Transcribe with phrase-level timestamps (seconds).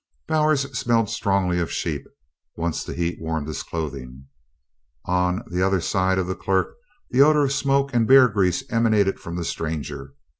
[0.27, 2.07] Bowers smelled strongly of sheep,
[2.57, 4.25] once the heat warmed his clothing.
[5.05, 6.73] On the other side of the clerk
[7.11, 10.15] the odor of smoke and bear grease emanated from the stranger.